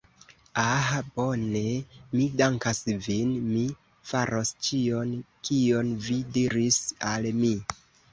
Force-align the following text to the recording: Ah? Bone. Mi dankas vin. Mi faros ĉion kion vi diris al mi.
Ah? 0.59 0.93
Bone. 1.17 1.59
Mi 2.13 2.23
dankas 2.39 2.79
vin. 3.07 3.35
Mi 3.49 3.61
faros 4.13 4.53
ĉion 4.69 5.13
kion 5.51 5.93
vi 6.07 6.17
diris 6.39 6.81
al 7.11 7.29
mi. 7.45 7.53